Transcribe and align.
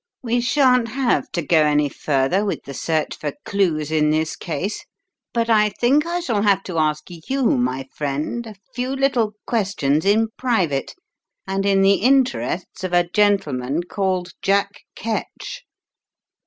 We 0.23 0.39
shan't 0.41 0.87
have 0.87 1.31
to 1.33 1.43
go 1.43 1.61
any 1.63 1.87
further 1.87 2.43
with 2.43 2.63
the 2.63 2.73
search 2.73 3.15
for 3.17 3.33
clues 3.45 3.91
in 3.91 4.09
this 4.09 4.35
case; 4.35 4.83
but 5.31 5.47
I 5.47 5.69
think 5.69 6.07
I 6.07 6.21
shall 6.21 6.41
have 6.41 6.63
to 6.63 6.79
ask 6.79 7.07
you, 7.11 7.43
my 7.55 7.87
friend, 7.93 8.47
a 8.47 8.55
few 8.73 8.95
little 8.95 9.33
questions 9.45 10.03
in 10.03 10.29
private, 10.39 10.95
and 11.45 11.67
in 11.67 11.83
the 11.83 11.97
interests 11.97 12.83
of 12.83 12.93
a 12.93 13.07
gentleman 13.07 13.83
called 13.83 14.31
Jack 14.41 14.71
Ketch!" 14.95 15.65